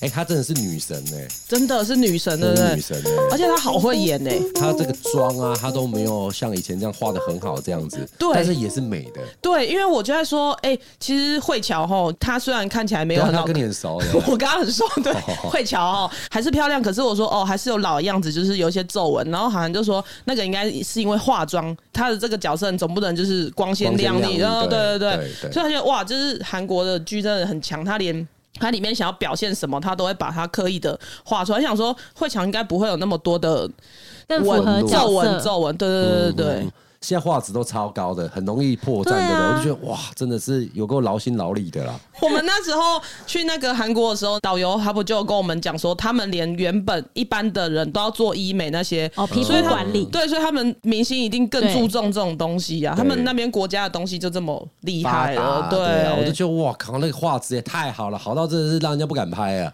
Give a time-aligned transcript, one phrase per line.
[0.00, 2.74] 哎，她真的是女神哎，真的是女神，对不对？
[2.76, 9.20] 女神哎，而且她好会演哎，她这个妆啊，她都没有像以前这样画的很好这样子，对，但是也是美的。
[9.40, 15.12] 对，因为我就在说，哎，其实慧乔哈，她虽然看起来没有很好，她跟你很熟， 我跟她很熟，对，
[15.50, 28.26] 慧乔哈还是漂亮，可是我说哦，还是有老样子，就是有一些皱纹，然后好像就说那个应该是因为化妆，她的这个角色总不能就是光鲜亮丽，然后对对对，所以她觉得哇，就是韩国的剧真的很强，她连。
[28.58, 31.60] 他里面想要表现什么，他都会把它刻意的画出来。
[31.60, 33.68] 想说慧强应该不会有那么多的
[34.26, 36.46] 但符合皱纹，皱纹，对对对对对。
[36.64, 41.94] 嗯现在画质都超高的，很容易破绽的，啊、我就觉得哇，真的是有够劳心劳力的啦。
[42.20, 52.94] 我们那时候去那个韩国的时候，导游他不就跟我们讲说，他们连原本一般的人都要做医美那些哦，皮肤管理，对，所以他们明星一定更注重这种东西啊。
[52.96, 59.72] 他们那边国家的东西就这么厉害了，对，对啊，我就觉得哇靠，那个画质也太好了，好到真的是让人家不敢拍啊。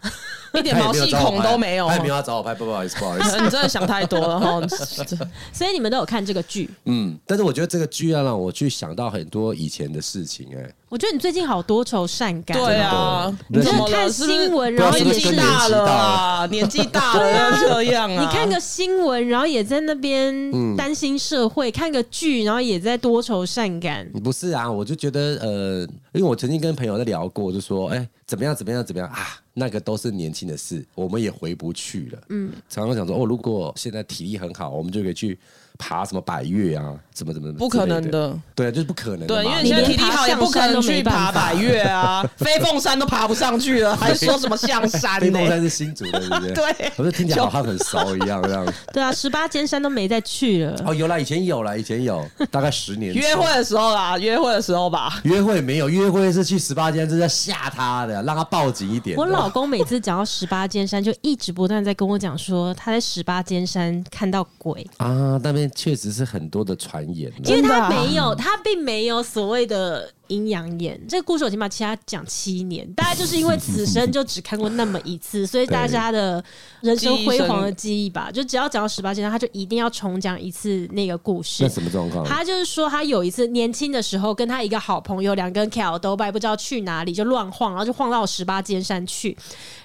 [0.58, 4.60] 一点毛细孔都没有，他也没有要找我拍，不好意思，不好意思， 你真的想太多了哈。
[5.52, 24.08] 所以你们都有看这个剧，嗯，但是我觉得这个剧要让我去想到很多以前的事情，哎，我觉得你最近好多愁善感，对啊，你就看新闻，然后年纪大了，年纪大了要这样啊，你看个新闻，然后也在那边担心社会，看个剧，然后也在多愁善感。
[24.22, 25.80] 不是啊，我就觉得呃，
[26.12, 29.40] 因为我曾经跟朋友在聊过，就说，哎，怎么样，怎么样，怎么样啊？
[29.54, 32.22] 那个都是年轻的事，我们也回不去了。
[32.28, 35.38] 嗯，常常想说，哦，如果现在体力很好，我们就可以去。
[35.78, 36.94] 爬什么百越啊？
[37.12, 37.58] 怎么怎么怎么？
[37.58, 39.26] 不可能的，对啊，就是不可能。
[39.26, 45.20] 对，因为你现在体力好，也不可能去爬百越啊， 飞凤山都爬不上去了， 还说什么象山？
[45.20, 46.52] 飞凤山是新竹的，对不对？
[46.74, 48.66] 对，我就听起来好像很熟一样，这样。
[48.92, 50.76] 对啊，十八尖山都没再去了。
[50.84, 53.14] 哦，有啦，以前有啦，以前有，大概十年。
[53.14, 55.20] 约会的时候啦，约会的时候吧。
[55.22, 59.16] 约会没有，约会是去十八尖，是在吓他的，让他报警一点。
[59.16, 66.44] 我老公每次讲到十八尖山，就一直不断在跟我讲说，他在十八尖山看到鬼啊，那边确实是很。
[66.54, 71.00] 多的传言，因为他没有，他并没有所谓的阴阳眼。
[71.08, 76.44] 这个故事我起码其他讲七年，大概就是因为此生就只看过那么一次，所以大家的
[76.80, 78.30] 人生辉煌的记忆吧。
[78.32, 81.64] 就只要讲到十八阶段，他就一定要重讲一次那个故事。
[81.64, 82.24] 那什么状况？
[82.24, 89.36] 他就是说，他有一次年轻的时候，跟他一个好朋友两个人桥都拜，不知道去哪里就乱晃，然后就晃到十八尖山去。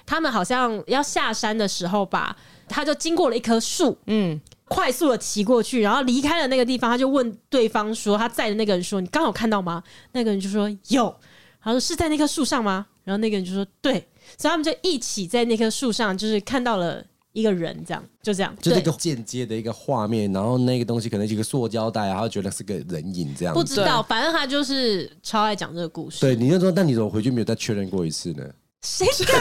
[0.06, 2.36] 他们好像要下山的时候吧，
[2.68, 4.40] 他就经过了一棵树，嗯。
[4.72, 9.82] 快速的骑过去，然后离开了那个地方，他就问对方说：“他在的那个人说，你刚好看到吗？”
[10.12, 11.12] 那个人就说：“有。”
[11.60, 13.94] 他说：“是在那棵树上吗？”然后那个人就说：“对。”
[14.38, 20.32] 所以他们就一起在那棵树上，就是看到了一个人，这样就这样，就是一个间接的一个画面。
[20.32, 23.52] 然后那个东西可能是一个塑胶袋，然后觉得是个人影这样。
[23.52, 26.20] 不知道，反正他就是超爱讲这个故事。
[26.20, 28.44] 对，你就说，那你怎么回去没有再确认过一次呢？
[28.82, 29.40] 谁敢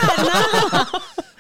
[0.72, 0.92] 啊？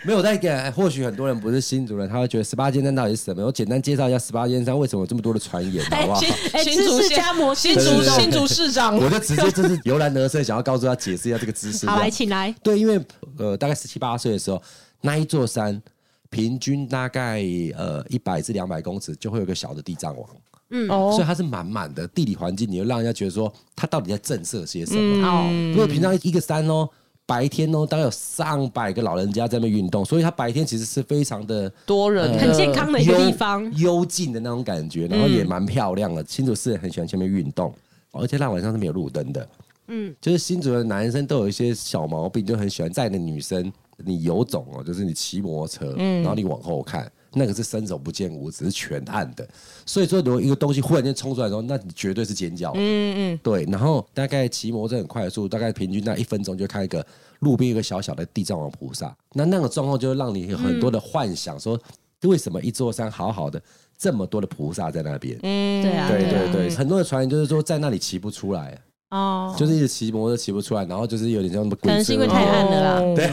[0.04, 3.46] 没有在给，或许很多人不是新竹人，他会觉得十八尖山到底是什么？
[3.46, 6.22] 我简单介绍一下十八尖山为什么有这么多的传言， 好不好？
[6.22, 11.86] 新竹市家模，新竹新竹市长，我就直接就是由然而生，想要告诉他解释一下这个知识。
[11.86, 12.56] 好，来，请来。
[12.64, 12.98] 对，因为
[13.38, 14.62] 呃，大概十七八岁的时候，
[15.02, 15.82] 那一座山
[16.30, 17.44] 平均大概
[17.78, 20.30] 呃一百至两百公尺就会有个小的地藏王，
[20.70, 25.28] 嗯，所以它是满满的地理环境，你就让人家觉得说它到底在震慑些什么？
[25.28, 26.90] 哦、嗯，因为平常一个山哦。
[27.29, 36.23] 白天哦，大概有上百个老人家在那边运动，所以他白天其实是非常的多人、呃、很健康的一个地方，幽静的那种感觉，然后也蛮漂亮的。
[36.23, 37.72] 嗯、新竹市人很喜欢前面运动，
[38.12, 39.47] 而且那晚上是没有路灯的。
[39.89, 47.12] 嗯，就是新竹的男生都有一些小毛病，就很喜欢载的女生，你有种哦，就是你骑摩托车，然后你往后看。
[47.34, 49.47] 那个是伸手不见五指，是全暗的，
[49.85, 52.72] 所以说如果一个东西忽然间冲出来的时候，那你绝对是尖叫。
[52.75, 53.63] 嗯嗯，对。
[53.66, 57.06] 然后大概骑摩托车很快速，大概平均那一分钟就看一个
[57.39, 59.16] 路边一个小小的地藏王菩萨。
[59.34, 61.79] 那那个状况就会让你有很多的幻想，说
[62.23, 63.62] 为什么一座山好好的，
[63.97, 65.38] 这么多的菩萨在那边？
[65.44, 68.78] 嗯，对啊，对对对，很多的传言就是说在那里骑不出来。
[69.09, 73.00] 哦，就是一直骑摩托车骑不出来，然后就是有点像那么，可能是因为太暗了啦。
[73.16, 73.25] 对，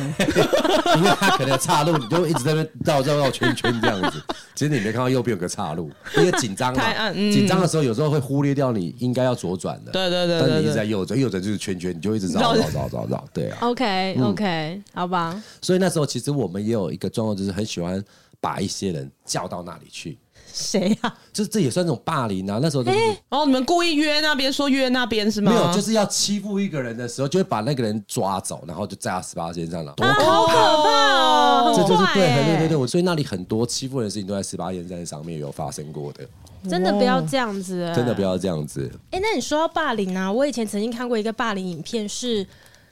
[0.97, 4.23] 因为他可能岔路，你就一直在那边绕绕绕圈圈这样子。
[4.56, 9.93] 其实你没看到右边有个岔路，因为紧张嘛，紧张的时候有时候会忽略掉你应该要左转的。
[9.93, 13.25] 对对对，但你一直在右转，右转就是圈圈，你就一直绕绕绕绕绕。
[13.35, 13.59] 对啊。
[13.69, 15.43] OK OK，好吧。
[15.61, 18.03] 所以那时候其实我们也有一个状况，就是很喜欢
[18.41, 20.17] 把一些人叫到那里去。
[20.56, 21.14] 谁呀？
[21.32, 22.58] 这这也算那种霸凌啊！
[22.62, 22.85] 那时候，
[23.29, 25.53] 哦，你们故意约那边说约那边是吗？
[25.53, 29.93] 没有，就是要欺负一个人的时候，就会把那个人抓走，然后就在他十八线上了。
[29.97, 31.75] 多好可怕哦！
[31.76, 36.26] 这就是对，对对对，我所以那里很多欺负人的事情都在十八线站上面有发生过的。
[36.69, 38.91] 真的不要这样子，真的不要这样子。
[39.11, 42.44] 哎，那你说到霸凌啊，我以前曾经看过一个霸凌影片，是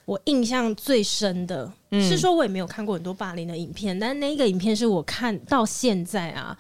[0.05, 6.57] 我印象最深的、嗯、是说，我也没有看过很多霸凌的影片，但那个影片是我看到现在啊，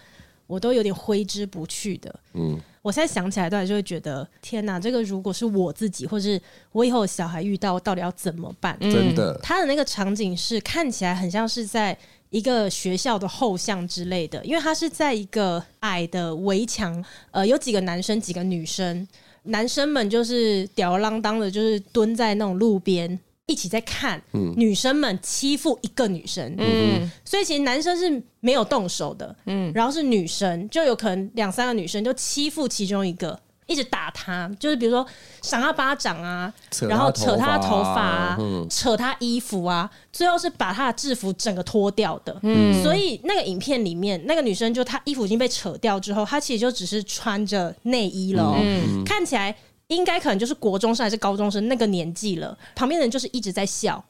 [0.47, 2.15] 我都有点挥之不去的。
[2.35, 6.41] 嗯，我现在想起来都还是会觉得，天哪，这个如果是我自己，或是
[6.73, 8.79] 我以后小孩遇到，到底要怎么办？
[8.81, 11.97] 真的，他的那个场景是看起来很像是在
[12.31, 19.07] 一个学校的后巷之类的，因为他是在一个矮的围墙，呃，有几个男生，几个女生。
[19.47, 24.23] 男生们就是吊儿郎当的，就是蹲在那种路边一起在看，
[24.57, 33.39] 女生们欺负一个女生，嗯，所以其实男生是没有动手的，嗯，然后是女生就有可能两三个女生就欺负其中一个。
[33.67, 35.07] 一直打他，就是比如说
[35.41, 36.53] 赏他巴掌啊，
[36.87, 38.39] 然后扯他的头发啊，
[38.69, 42.39] 扯他衣服啊，最后是把他的制服整个脱掉的。
[42.43, 49.57] 嗯，所以那个影片里面，那个女生就她衣服已经被扯掉之后，她其实就只是穿着内衣了，嗯，看起来
[49.95, 52.57] 应该可能就是国中生还是高中生那个年纪了。
[52.75, 54.05] 旁边的人就是一直在笑，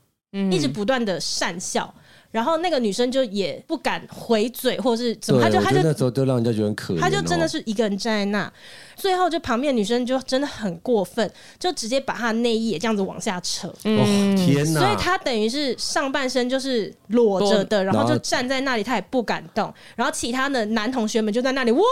[0.51, 1.95] 一直不断的讪笑。
[2.35, 8.53] 然后那个女生就也不敢回嘴，或者是怎么，她就她就那时候就让人家觉得很可怜，她就真的是一个人站在那。
[8.97, 13.73] 最后就旁边女生就真的很过分，就直接把她的内衣也这样子往下扯。
[13.85, 14.81] 嗯，天哪！
[14.81, 19.73] 所以她等于是上半身就是裸着的，然后就站在那里，她也不敢动。
[19.95, 21.85] 然后其他的男同学们就在那里哇，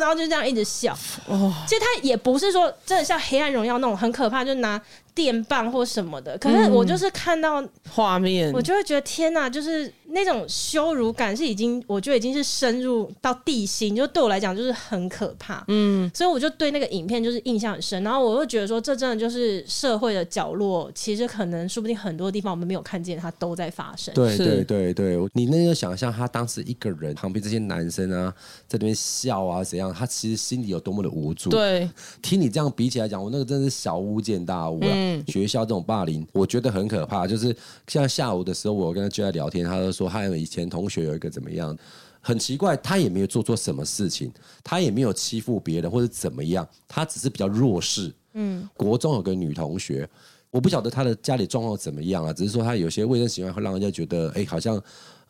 [0.00, 0.96] 然后就这样一直笑。
[1.26, 4.80] 哦，其实她也不是说真的像《黑暗荣耀》那种很可怕，就拿。
[5.16, 15.64] 电棒或什么的，可是我就是看到画面，我就会觉得天哪，就是那种羞辱感是已经，我觉得已经是深入到地心，就对我来讲就是很可怕。
[15.68, 24.14] 嗯，所以我就对那个影片就是印象很深，然后我又觉得说，这真的就是社会的角落，其实可能说不定很多地方我们没有看见，它都在发生。
[24.14, 28.32] 对对对对，你那个想象，他当时一个人旁边这些男生啊，
[28.66, 31.50] 在那边笑啊怎样，他其实心里有多么的无助。
[31.50, 31.88] 对，
[32.22, 34.88] 听你这样比起来讲，我那个真的是小巫见大巫了。
[34.88, 37.26] 嗯嗯，学校这种霸凌，我觉得很可怕。
[37.26, 37.54] 就是
[37.86, 41.76] 像下午的时候，我跟他就在聊天，他就说他以前同学有一个怎么样，
[42.20, 44.32] 很奇怪，他也没有做错什么事情，
[44.62, 48.12] 他也没有欺负别人或者怎么样，他只是比较弱势。
[48.34, 50.08] 嗯，国中有个女同学，
[50.50, 54.82] 我不晓得她的家里状况怎么样啊，只是说她有些卫生习惯会让人家觉得，哎，好像。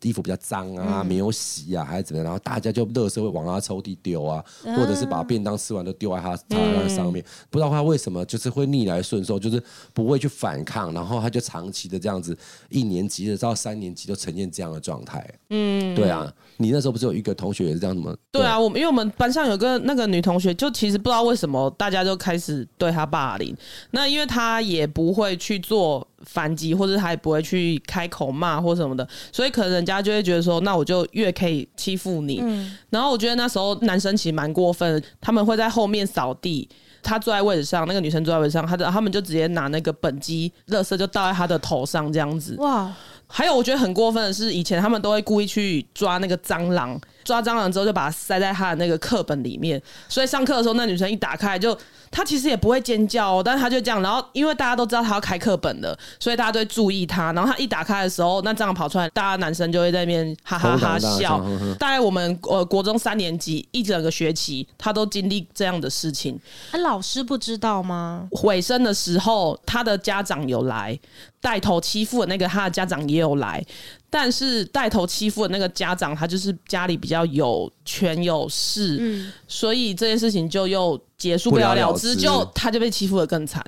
[0.02, 2.24] 衣服比较脏啊，没有洗啊，还是怎么样？
[2.24, 7.24] 然后大家就垃圾会往他抽屉丢啊，或者是把便当吃完都丢在他他那上面。
[7.50, 9.60] 不知道他为什么就是会逆来顺受，就是
[9.92, 12.36] 不会去反抗，然后他就长期的这样子，
[12.68, 15.28] 一年级的到三年级都呈现这样的状态。
[15.50, 18.14] 嗯，对啊，你那时候不是有一个同学也是这样子吗？
[18.30, 23.56] 对啊，我们因为我们班上有个那个女同学，就其实不知道为什么大家就开始对她霸凌。
[23.90, 26.06] 那因为她也不会去做。
[26.24, 32.40] 反击，或者他也不会去开口骂或什么的，所以可能人家就会觉得说，那我就越可以欺负你。
[32.42, 32.76] 嗯。
[32.90, 36.68] 然后我觉得那时候男生其实蛮过分的，他们会在后面扫地，
[37.02, 42.56] 他坐在位置上，那个女生坐在位置上，他的他们就直接拿那个本机，垃圾就倒在他的头上这样子。
[42.58, 42.92] 哇！
[43.28, 51.76] 还有我觉得很过分的是，以前他们都会故意去抓那个蟑螂，抓蟑螂之后就把它塞在他的那个课本里面，所以上课的时候那女生一打开就。
[52.08, 57.32] 他其实也不会尖叫哦，但是他就这样，然后因为大家都知道他要开课本的，所以大家都会注意他。
[57.32, 61.44] 然后他一打开的时候，那蟑螂跑出来，大家男生就会在那边哈哈哈哈笑。
[61.78, 66.40] 大概我们呃国中三年级一整个学期，他都经历这样的事情。
[66.70, 68.26] 啊，老师不知道吗？
[68.44, 70.98] 尾声的时候，他的家长有来。
[71.38, 73.64] 带头欺负的那个，他的家长也有来，
[74.08, 83.64] 但是带头欺负的那个家长，他就是家里比较有权有势，嗯，所以这件事情就又结束不了了之，就他就被欺负的更惨。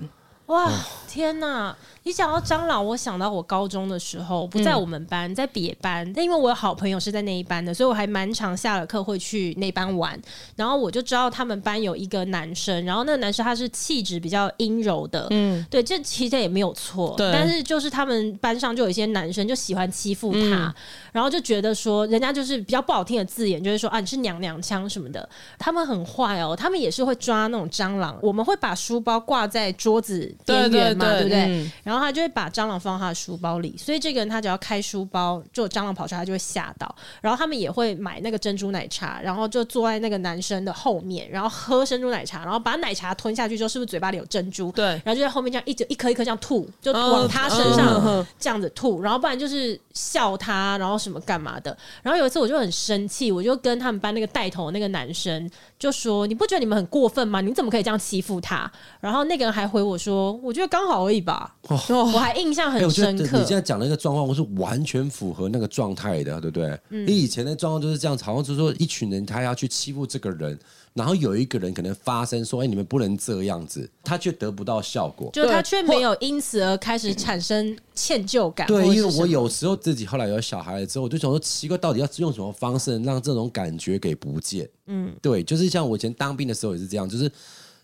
[0.48, 0.70] 哇，
[1.06, 1.76] 天哪！
[2.04, 6.10] 你讲到蟑螂，我想到我高中的时候不在我们班，在别班。
[6.14, 10.18] 但因为我有好朋友是在那一班的，所以我还蛮常下了课会去那班玩。
[10.56, 17.14] 然后我就知道他们班有一个男生，然后那个男生他是气质比较阴柔的，嗯，对，这其实也没有错。
[17.18, 20.74] 但是就是他们班上就有一些男生就喜欢欺负他，嗯，
[21.12, 25.28] 然后就觉得说人家就是比较不好听的字眼，就是说啊你是娘娘腔什么的。
[25.58, 28.18] 他们很坏哦，他们也是会抓那种蟑螂。
[28.22, 31.44] 我们会把书包挂在桌子边缘嘛，对不对？
[31.46, 32.08] 嗯，然后。
[32.08, 36.94] 他就会把蟑螂放到他的书包里，所以这个人他只要开书包，就有蟑螂跑出来，他就会吓到。
[37.20, 44.72] 然后他们也会买那个珍珠奶茶，然后就坐在那个男生的后面，然后喝珍珠奶茶，然后把奶茶吞下去之后，是不是嘴巴里有珍珠？
[44.72, 51.76] 对，然后就在后面这样一直一颗一颗这样吐，就往他身上这样子吐，然后不然就是笑他，然后什么干嘛的。
[52.00, 57.40] 然后有一次我就很生气，我就跟他们班那个带头的那个男生就说：“你不觉得你们很过分吗？
[57.40, 58.70] 你怎么可以这样欺负他？”
[59.00, 61.54] 然后那个人还回我说：“我觉得刚好而已吧。
[61.68, 61.78] 哦”
[62.12, 63.36] 我还印象很深刻。
[63.36, 66.80] 欸、你现在讲的一个状况，我是完全符合那个状态的，对不对？
[66.90, 70.58] 嗯、你以前的状况就是这样，好像就是说一群人他要去欺负这个人。
[70.94, 78.66] 然后有一个人可能发声说：“哎，你们不能这样子。”他却得不到效果，就他却没有因此而开始产生歉疚感。
[78.66, 84.68] 对，因为我有时候自己后来有小孩了之后，我就想说，奇怪，到底要用什么方式让这种感觉给不见？
[84.86, 87.30] 嗯，对，就是像我以前当兵的时候也是这样，就是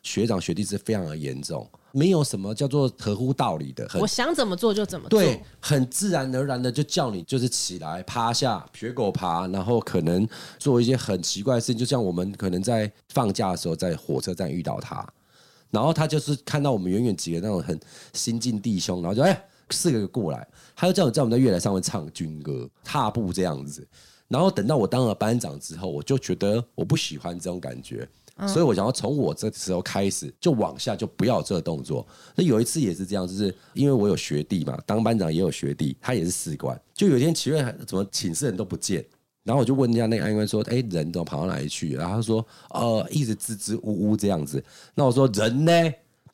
[0.03, 1.69] 学长学弟是非常的严重。
[1.93, 10.27] 没有什么叫做合乎道理的，我想怎么做就怎么做，对，很自然而然的就叫你就是起来趴下学狗爬，然后可能
[10.59, 15.09] 做一些很奇怪的事情，就像我们可能在放假的时候在火车站遇到他，
[15.71, 17.79] 然后他就是看到我们远远几个那种很
[18.13, 23.87] 新进弟兄，然后就哎四个过来，他就叫我在我们在月台上面唱军歌踏步这样子，
[24.29, 28.09] 然后等到我当了班长之后，我就觉得我不喜欢这种感觉。
[28.49, 32.05] 所以，我想要从我这时候开始，就往下就不要这个动作。
[32.35, 36.77] 那有一次也是这样，就是因为我有学弟嘛，当班长也有学弟，他也是士官。
[36.93, 39.05] 就有一天奇怪，怎么寝室人都不见？
[39.45, 44.61] 然后我就问人家那个安官说：“哎，人都跑到哪里去？”然后他说：“呃，一直支支吾吾这样子。”
[44.97, 45.73] 那我说：“人呢？”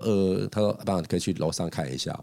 [0.00, 2.18] 呃，他说：“班长可以去楼上看一下。”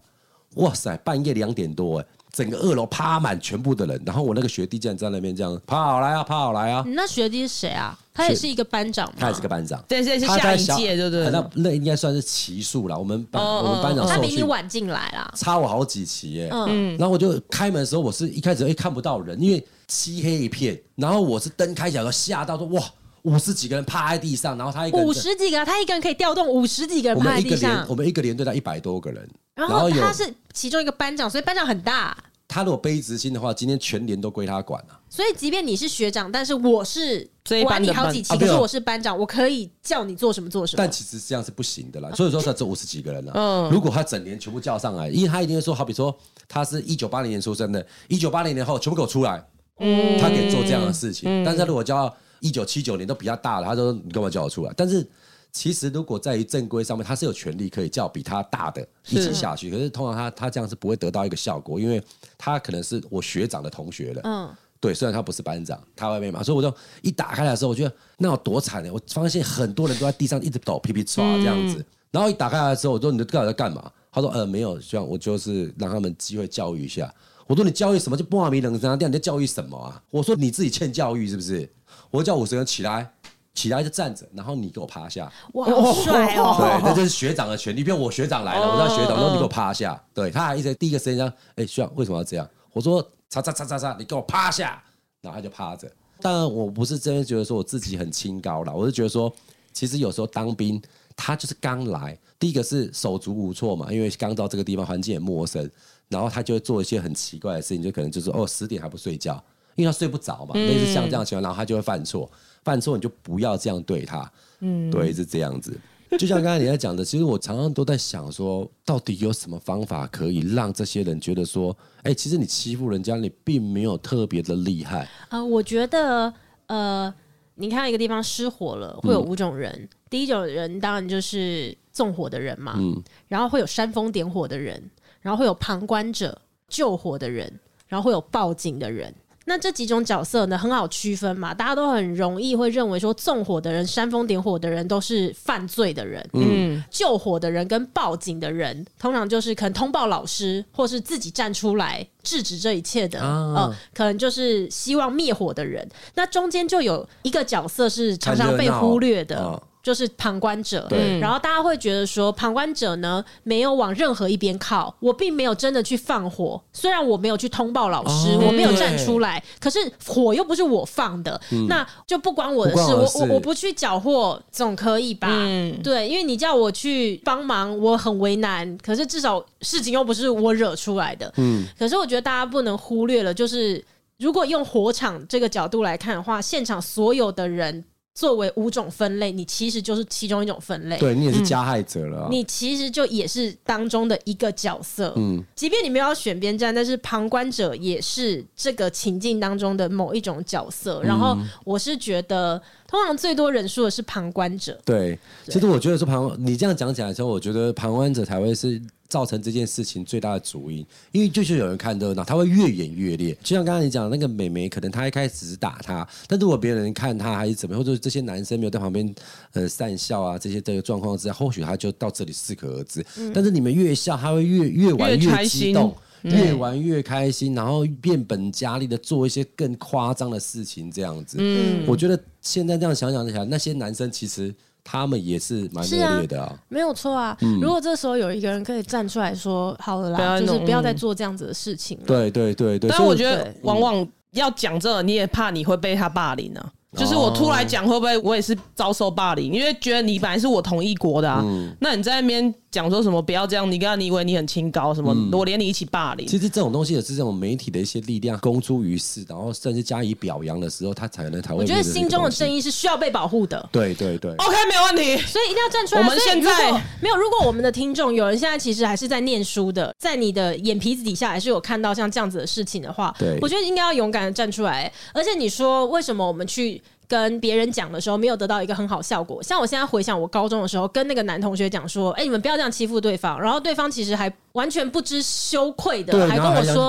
[0.55, 2.05] 哇塞，半夜两点多，哎。
[2.31, 6.83] 整个二楼趴满全部的人，然后我那个学弟竟然在那边这样跑来啊，趴好来啊！
[6.85, 7.97] 你那学弟是谁啊？
[8.13, 11.29] 他也是一个班长，他也是个班长，对，对，是下一届，对不对？
[11.29, 12.97] 那那应该算是奇数了。
[12.97, 16.49] 我们班我们班长他比你晚进来啦，差我好几期耶。
[16.51, 20.79] 嗯，然后我就开门的时候，我是一开始哎看不到人，因为漆黑一片。
[20.95, 22.83] 然后我是灯开起来，吓到说哇，
[23.27, 27.85] 五十几个人趴在地上，然后他一个人五十几个，他一个人可以调动五十几个人趴在地上。
[27.89, 32.17] 我们一个连队在一百多个人，然后他是其中一个班长，所以班长很大。
[32.47, 34.97] 他如果背执行的话，今天全连都归他管了。
[35.09, 37.29] 所以，即便你是学长，但是我是
[37.65, 40.77] 管你好几期，可是我是班长，我可以叫你做什么做什么。
[40.77, 42.09] 但其实这样是不行的啦。
[42.13, 43.33] 所以说，他这五十几个人呢，
[43.69, 46.17] 如果他整年全部叫上来，因为他一定会说，好比说
[46.47, 49.45] 他是一九八零年出生的，一九八零年后全部给我出来，
[49.79, 51.43] 嗯他可以做这样的事情。
[51.43, 54.73] 但是他如果叫一九七九年都比较大了，他说你干嘛叫我出来？
[54.75, 55.07] 但是。
[55.49, 59.71] 其实，如果在于正规上面，他是有权利可以叫比他大的一起下去。
[59.71, 62.03] 是可是通常他他这样是不会得到一个效果，因为
[62.37, 64.21] 他可能是我学长的同学了。
[64.25, 68.91] 嗯，对，虽然他不是班长，他外面嘛，所以我就一打开来的时候，我觉得那有多惨呢？
[68.93, 71.79] 我发现很多人都在地上一直抖，噼噼唰这样子。
[71.79, 77.11] 嗯、然后一打开来的时候，我说：“你到底在干嘛？”他说：“呃，没有，希望我就是让他们机会教育一下。”
[77.47, 78.15] 我说：“你教育什么？
[78.15, 81.67] 就不话没人这样这样，你在教育什么啊？”我说：“你自己欠教育是不是？”
[82.11, 83.11] 我叫五十个人起来。
[83.53, 85.33] 起来就站着，然后你给我趴下。
[85.53, 86.57] 哇，好帅哦！
[86.59, 87.83] 对，那就是学长的权利。
[87.83, 89.99] 比 如我学长来了，我叫学长，然后你给我趴下。
[90.13, 94.79] 对，他还一直第一个声音讲：“哎，学长为什么要这样？”我说：“叉叉叉叉叉，你给我趴下。”
[95.21, 95.91] 然后他就趴着。
[96.21, 99.33] 当然，我不是真的觉得说我自己很清高了，我是觉得说，
[99.73, 100.79] 其实有时候当兵，
[101.15, 105.67] 他就是刚来，第一个是手足无措嘛，因为刚到这个地方，环境也陌生，
[106.09, 109.43] 然后他就会做一些很奇怪的事情，就可能就是哦，十点还不睡觉，
[109.77, 112.29] 因为他睡不着嘛，类似像这样的情况，然后他就会犯错。
[112.65, 114.29] 犯错你就不要这样对他，
[114.59, 115.79] 嗯，对，是这样子。
[116.17, 125.45] 就像刚才你在讲的，其实我常常都在想说，到底有什么方法可以让这些人觉得说，哎，其实你欺负人家，你并没有特别的厉害啊、呃。
[125.45, 126.33] 我觉得，
[126.65, 127.13] 呃，
[127.55, 129.71] 你看一个地方失火了，会有五种人。
[129.73, 134.81] 嗯、第一种人当然就是纵火的人嘛，嗯，然后会有煽风点火的人，
[135.21, 139.13] 然后会有旁观者救火的人，然后会有报警的人。
[139.49, 155.87] 那这几种角色呢，很好区分嘛，大家都很容易会认为说，纵火的人、煽风点火的人都是犯罪的人，嗯，救火的人跟报警的人，通常就是可能通报老师，或是自己站出来制止这一切的，啊、呃，可能就是希望灭火的人。
[156.15, 159.63] 那中间就有一个角色是常常被忽略的。
[159.87, 175.29] 就是旁观者，对，然后大家会觉得说，旁观者呢没有往任何一边靠，我并没有真的去放火，虽然我没有去通报老师，哦、我没有站出来，可是火又不是我放的，嗯、那就不关我的事，我我我不去缴获总可以吧？
[175.31, 183.81] 嗯，对，因为你叫我去帮忙，我很为难，可是至少事情又不是我惹出来的，嗯，可是我觉得大家不能忽略了，就是
[184.17, 187.85] 如果用火场这个角度来看的话，现场所有的人。
[188.17, 190.97] 作为五种分类，你其实就是其中一种分类。
[190.97, 192.31] 对，你也是加害者了，啊嗯。
[192.31, 195.13] 你其实就也是当中的一个角色。
[195.17, 200.99] 嗯，即便你没有要选边站，但是旁观者也是这个情境当中的某一种角色。
[201.03, 204.75] 然后我是觉得，通常最多人数的是旁观者。
[204.83, 213.35] 对，其实我觉得说旁，你这样讲起来的时候，我觉得旁观者才会是造成这件事情最大的主因，因为就是有人看热闹，他会越演越烈。
[213.41, 219.15] 就像刚刚你讲的那个美眉，可能她一开始只是打他，但如果别人看他还是怎么样，或者这些男生没有在旁边
[219.53, 223.05] 呃讪笑啊，这些这个状况之下，或许他就到这里适可而止。
[223.17, 231.37] 嗯、但是你们越笑，他会越越玩越激动，越玩越开心，然后变本加厉的做一些更夸张的事情，这样子。
[231.39, 234.53] 嗯，我觉得现在这样想想起来，那些男生其实。
[234.89, 237.37] 他们也是蛮恶劣的啊，没有错啊。
[237.61, 242.89] 如果这时候有一个人可以站出来说：“好了啦，就是不要再做这样子的事情。”对对对对。
[242.89, 246.71] 但我觉得，往往要讲这，你也怕你会被他霸凌呢。
[246.95, 249.51] 就是我突然讲，会不会我也是遭受霸凌？
[249.51, 251.43] 因为觉得你本来是我同一国的啊，
[251.79, 252.53] 那你在那边。
[252.69, 253.71] 讲说什么不要这样？
[253.71, 254.93] 你刚刚你以为你很清高？
[254.93, 255.11] 什么？
[255.15, 256.27] 嗯、我连你一起霸凌？
[256.27, 261.61] 其实这种东西也是这种媒体的一些力量公诸于世，然后甚至加以表扬的时候，他才能才会。
[261.61, 263.67] 我觉得心中的正义是需要被保护的。
[263.71, 265.17] 对对对，OK，没有问题。
[265.25, 266.01] 所以一定要站出来。
[266.01, 267.15] 我们现在没有。
[267.15, 274.91] 如果我们的听众有人现在其实还是在念书的，在你的眼皮子底下还是有看到像这样子的事情的话，对，我觉得应该要勇敢的站出来。
[275.13, 276.79] 而且你说为什么我们去？
[277.07, 286.87] 跟别人讲的时候没有得到一个很好效果，像我现在回想我高中的时候，跟那个男同学讲说：“哎、欸，你们不要这样欺负对方。”然后对方其实还完全不知羞愧的，还跟我说：“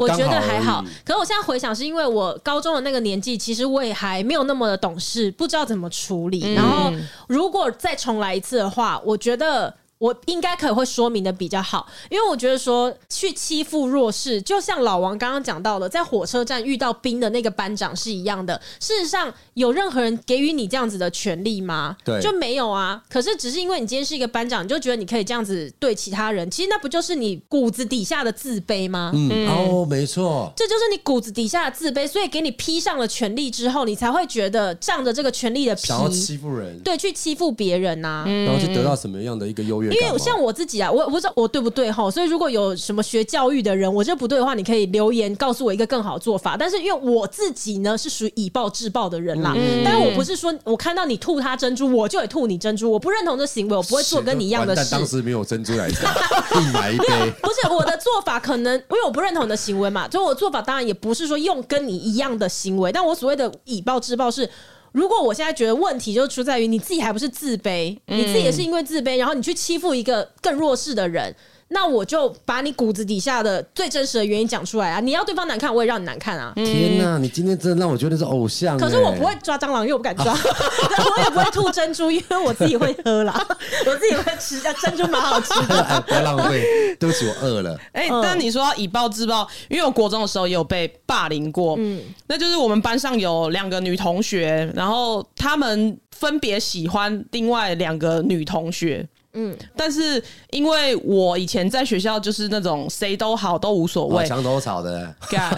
[0.00, 6.42] 我觉得还好。”可是我现在回想，是因为我高中的那个年纪，其实我也还没有那么的懂事，不知道怎么处理。
[6.44, 6.92] 嗯、然后
[7.28, 9.72] 如果再重来一次的话，我觉得。
[10.00, 18.58] 我应该可以会说明的比较好，因为我觉得说去欺负弱势，就像老王刚刚讲到的，在火车站遇到兵的那个班长是一样的。
[18.80, 21.94] 事实上，有任何人给予你这样子的权利吗？
[22.02, 23.02] 对，就没有啊。
[23.10, 29.10] 可是只是因为你今天是一个班长，你就觉得你可以这样子对其他人，其实那不就是你骨子底下的自卑吗？
[29.14, 39.89] 嗯，嗯哦，没错，这就是你骨子底下的自卑，所以给你披上了权利之后，你才会觉得仗着这个权利的皮，想要欺负人，对，去欺负别人呐、啊，然后去得到什么样的一个优越。
[39.90, 46.56] 因为像我自己啊，我我不知道我对不对哈，所以如果有什么学教育的人，我觉得不对的话，你可以留言告诉我一个更好的做法。
[46.56, 54.88] 但是因为我自己呢是属于以暴制暴的人啦，嗯、但是我不是说我看到你吐他珍珠，我就得吐你珍珠，我不认同这行为，我不会做跟你一样的事。
[54.90, 56.12] 但当时没有珍珠来讲，
[56.60, 57.06] 一买一杯。
[57.42, 64.48] 不是我的做法，可能因为我不认同你的行为嘛，所以我做法当然也不是说用跟你一样的行为，但我所谓的以暴制暴是。
[64.92, 71.34] 如果我现在觉得问题就出在于你自己还不是自卑，你自己也是因为自卑，然后你去欺负一个更弱势的人。
[71.72, 74.98] 那我就把你骨子底下的最真实的原因讲出来啊！
[74.98, 76.52] 你要对方难看，我也让你难看啊！
[76.56, 78.76] 天哪，你今天真的让我觉得是偶像。
[78.76, 83.46] 可是我不会抓蟑螂，因为我不敢抓； 我也不会吐珍珠，因为我自己会喝啦。
[83.86, 86.04] 我自己会吃，珍珠蛮好吃的。
[86.08, 87.78] 不要浪费，对不起，我饿了。
[87.92, 91.76] 哎，但你说以暴制暴，因为我国中的时候也有被霸凌过。
[91.78, 99.06] 嗯，那就是我们班上有两个女同学，然后她们分别喜欢另外两个女同学。
[99.32, 105.14] 嗯，但是因为我以前在学校就是那种谁都好都无所谓，墙头草的，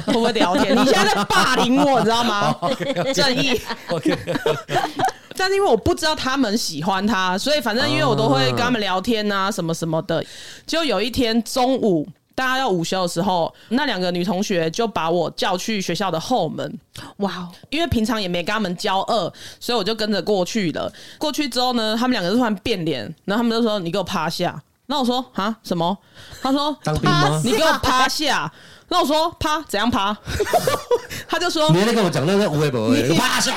[0.07, 0.77] 会不会聊天？
[0.77, 2.55] 你现在在霸凌我，你知道吗？
[3.15, 3.61] 正义。
[5.35, 10.23] 但是因为我不知道他们喜欢他，所以反正因为我都会跟他们聊天啊，什么什么的。
[10.67, 12.07] 就有一天中午。
[12.35, 16.79] 大家要午休的时候，那两个女同学就把我叫去学校的后门。
[17.18, 17.49] 哇！
[17.71, 20.92] 因为平常也没跟他们交恶，所以我就跟着过去了。
[21.18, 25.97] 过去之后呢，他们两个就突然变脸，然后他们就说：“你给我趴下。”那我说：“啊，什么？”
[26.42, 28.53] 他说：“趴，你给我趴下。”
[28.88, 30.14] 那我说：“趴，怎样趴？”
[31.29, 33.55] 他就说：“你在跟我讲那个微博，你趴下，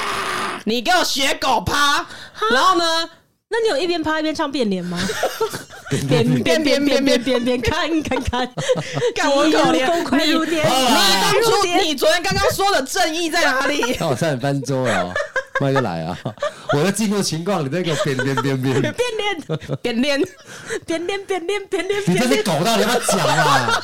[0.65, 2.05] 你给我学狗趴。”
[2.51, 3.09] 然后呢？
[3.49, 4.99] 那你有一边趴一边唱变脸吗？
[6.10, 8.53] 边边边边边边边看看看，
[9.15, 10.31] 看 我可怜你！
[10.34, 10.51] 你
[11.21, 13.95] 当初你昨天刚刚说的正义在哪里？
[13.99, 15.13] 那我差点翻桌了，
[15.62, 16.17] 慢个来啊！
[16.73, 19.38] 我要进入情况，你再给我边边边边变脸
[19.81, 20.21] 变脸
[20.86, 23.84] 变脸变脸变脸，你这是狗到底要不要讲啊？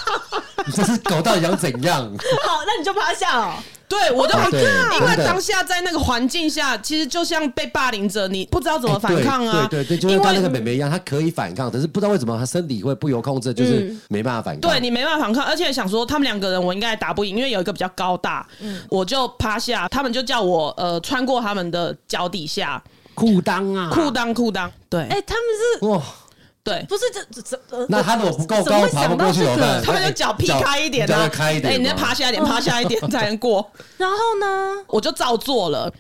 [0.65, 2.01] 你这是狗到底想怎样？
[2.43, 3.53] 好，那你就趴下哦。
[3.91, 9.67] 对，我就因为当下在那个环境下，其实就像被霸凌者，你不知道怎么反抗啊。
[9.69, 14.71] 对对对，就跟他那个妹妹一样，她可以反抗，可是不知道为什么她身体会不由控制，就是没办法反抗。
[14.71, 18.47] 对，你没办法反抗，而且想说他们两个人我应该打不赢，因为有一个比较高大，
[18.89, 22.81] 我就趴下，他们就叫我呃穿过他们的脚底下。
[23.13, 25.43] 裤裆啊，裤裆裤裆，对，哎，他们
[25.81, 26.01] 是哇。
[26.63, 29.81] 对，不是这这这，那他如果不够高，爬不过去怎么办？
[29.83, 33.71] 他们就脚劈开一点开一点，哎，你再趴下一点，趴下一点 才能过。
[33.97, 35.91] 然后呢，我就照做了。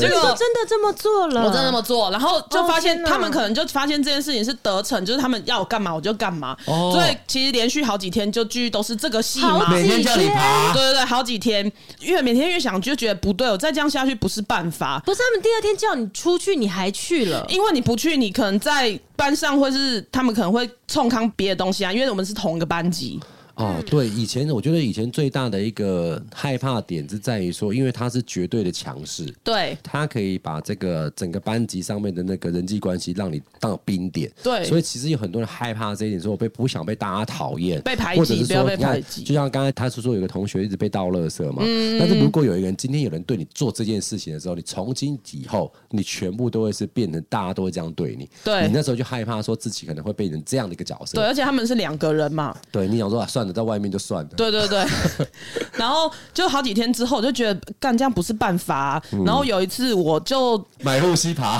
[0.00, 6.90] 结果真的这么做了，我真的这么做，然后就发现哦他们可能就发现这件事情是得逞，就是他们要我干嘛我就干嘛，哦。
[6.92, 15.00] 所以其实连续好几天就继续都是这个戏每天叫你爬，对对对，好几天，越每天越想就觉得不对，我再这样下去不是办法。
[15.04, 23.20] 不是他们第二天叫你出去，你还去了，因为你不去，你可能在班上会是他们可能会冲康别的东西啊，因为我们是同一个班级。
[23.56, 29.76] 哦，对，以前我觉得以前最大的一个害怕点是在于说，因为他是绝对的强势，对。
[29.82, 34.64] 他可以把这个整个班级上面的那个人际关系让你当冰点，对。
[34.64, 39.22] 所以其实有很多人害怕这一点，说我被不想被大家讨厌，被排挤或者是不要被排挤。
[39.22, 41.98] 就像刚才他是说有个同学一直被倒垃圾嘛，嗯。
[41.98, 48.66] 但是如果有一个人今天有人对你做这件事情的时候，你从今以后你全部都会是变成大家都会这样对你，对。
[48.66, 52.56] 你那时候就害怕说自己可能会变成这样的一个角色，对，而且他们是两个人嘛。
[52.72, 54.30] 对，你想说啊，算了，在外面就算了。
[54.36, 54.84] 对对对，
[55.74, 61.58] 然后就好几天之后，我就觉得干这样不是办法啊、然后有一次我就买护膝爬，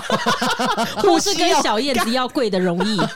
[1.03, 3.01] 护是跟小燕子要贵的容易。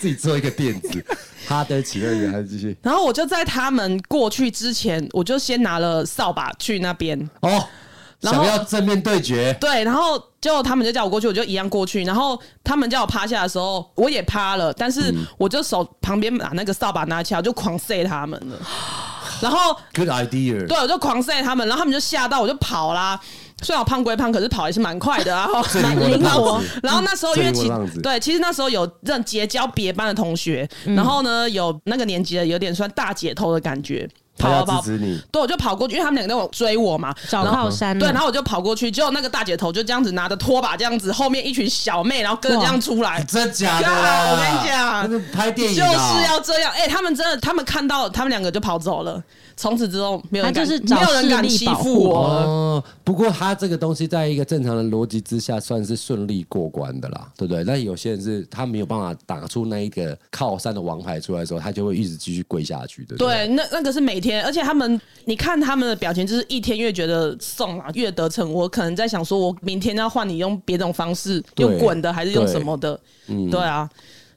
[0.00, 1.04] 自己做一个垫子，
[1.46, 2.76] 哈德奇乐园还是继续。
[2.82, 7.18] 然后我就在他们过去之前，我就先拿了扫把去那边。
[7.40, 7.64] 哦，
[8.20, 12.02] 然后想要正面对决，对，然后就他们就叫我过去，我就一样过去。
[12.04, 18.56] 然后他们叫我趴下的时候，我也趴了，但是我就手旁边把那个扫把拿起来，我就狂塞他们了。
[19.40, 23.20] 然后 Good idea，对，我就狂塞他们，然后他们就吓到，我就跑啦。
[23.62, 25.48] 虽然我胖归胖，可是跑也是蛮快的啊。
[25.70, 27.68] 最灵活的灵活然后那时候因为其
[28.02, 34.80] 对，其实那时候有认结交别班的同学，嗯然后呢有那个年级的有点算大姐头的感觉，他要跑跑。
[34.82, 43.86] 制止你，对，我就跑过去，因为他们两个都有追我嘛，找靠山对，然后我就跑过去，结果那个大姐头就这样子拿着拖把这样子，后面一群小妹，然后跟着这样出来，真假的？
[44.30, 46.72] 我跟你讲拍电影就是要这样。
[46.72, 49.22] 哎、他们真的，他们看到他们两个就跑走了，
[49.58, 52.44] 从此之后没有人敢，他就是没有人敢欺负我了。
[52.44, 57.64] 哦，不过他这个东西在一个正常的逻辑之下，算是顺利过关的啦，对不对？
[57.64, 63.46] 但有些人是他没有办法打出那一个靠山的王牌出来的时候，他就会一直继续跪下去，对不对？
[63.46, 68.52] 对，那那个是每天，而且他们，你看他们的表情，就是一天越觉得送啊，越得逞。
[68.52, 72.98] 我可能在想，说我明天要换你用别种方式，用滚的还是用什么的？
[73.26, 73.88] 嗯对啊，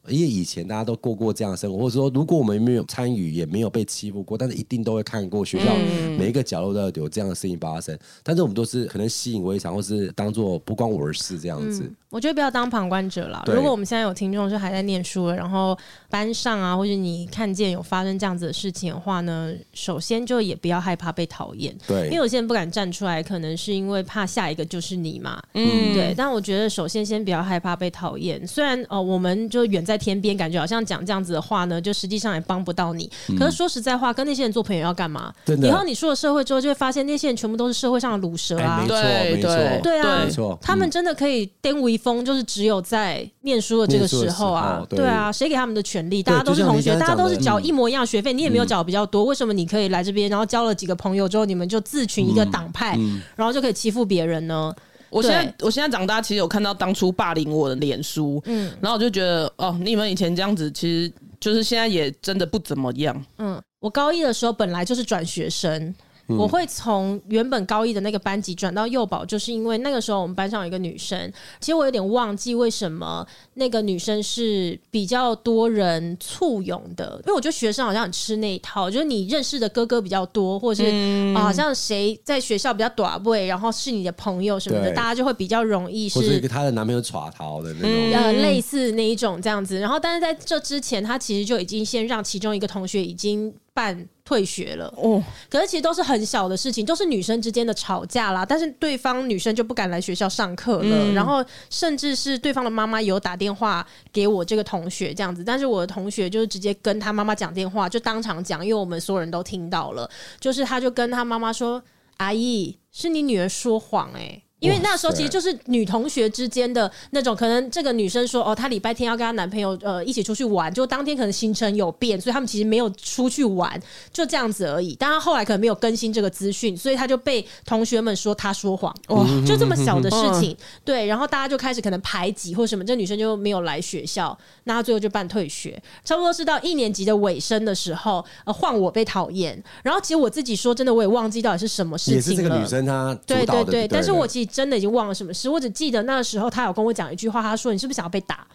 [0.08, 5.76] 因为以前大家都过过这样的生活，或者说如果我们没有参与，也没有被欺负过，但是一定都会看过学校
[6.18, 7.98] 每一个角落都有这样的事情发生。
[8.24, 11.92] 但是我们都是可能习以为常，或是当做不关我的事这样子。
[12.10, 13.42] 我觉得不要当旁观者啦。
[13.48, 15.78] 如果我们现在有听众是还在念书了，然后
[16.10, 21.74] 班上啊，或者你看见有发生这样子的事情的话呢，首先就也不要害怕被讨厌。
[21.88, 25.42] 对因为有些人不敢站出来，可能是因为怕下一个就是你嘛。
[25.54, 26.14] 嗯，对。
[26.18, 28.46] 但我觉得首先先不要害怕被讨厌。
[28.46, 33.10] 虽然哦，我们就远在天边，感觉好像讲这样子的话呢，就实际上也帮不到你。
[33.38, 35.34] 可是说实在话，跟那些人做朋友要干嘛？
[35.46, 38.80] 以后你出了社会之后，就会发现那些人全部都是社会上的卤蛇啊。
[38.80, 46.22] 哎没错对没错对对啊，没错他们真的可以颠无一风，就是只有在念书的这个时候啊对对啊，谁给他们的权利？
[46.22, 52.98] 大家都是同学，大家都是缴一模一样学费，你也没有缴比较多，为什么你可以来这边，然后交了几个朋友之后，你们就自群一个党派，
[53.36, 54.74] 然后就可以欺负别人呢？
[55.12, 63.26] 我现在我现在长大，其实有看到当初霸凌我的脸书，嗯，然后我就觉得，哦，你们以前这样子，其实就是现在也真的不怎么样。
[63.38, 65.94] 嗯，我高一的时候本来就是转学生。
[66.38, 80.90] 我会从原本高一的那个班级转到幼保，就是因为那个时候我们班上有一个女生，其实我有点忘记为什么那个女生是比较多人簇拥的，因为我觉得学生好像很吃那一套，就是你认识的哥哥比较多，或者是、
[81.36, 89.80] 啊好像谁在学校比较短位，然后是你的朋友什么的，大家就会比较容易或是她的男朋友耍逃的那种，呃，类似那一种这样子。
[89.80, 94.94] 然后，但是在这之前，她其实就已经先让其中一个同学已经办退学了。
[94.96, 98.46] 哦，可是其实都是很小的事情，都是女生之间的吵架啦。
[98.46, 110.08] 但是对方女生就不敢来学校上课了，然后甚至是对方的妈妈有打电话给我这个同学这样子，但是我的同学就是直接跟他妈妈讲电话，就当场讲，因为我们所有人都听到了，
[110.40, 111.82] 就是他就跟他妈妈说
[112.18, 123.78] ：“阿姨，是你女儿说谎哎、欸。”因为那时候其实就是女同学之间的那种，可能这个女生说哦，她礼拜天要跟她男朋友呃一起出去玩，就当天可能行程有变，所以他们其实没有出去玩，
[124.14, 124.96] 就这样子而已。
[125.00, 143.88] 但她后来可能没有更新这个资讯，所以她就被同学们说她说谎，哇，就这么小的事情，对，然后大家就开始可能排挤或什么，这女生就没有来学校，那她最后就办退学，差不多是到一年级的尾声的时候，呃，换我被讨厌，然后其实我自己说真的，我也忘记到底是什么事情了，也是这个女生她主对对对。
[143.88, 148.46] 但是我其实真的已经忘了什么事，我只记得那个时候他有跟我讲一句话，他说：“你是不是想要被打？”